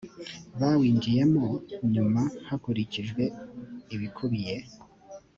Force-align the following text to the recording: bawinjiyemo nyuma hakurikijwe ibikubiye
bawinjiyemo 0.59 1.45
nyuma 1.93 2.21
hakurikijwe 2.47 3.23
ibikubiye 3.95 4.55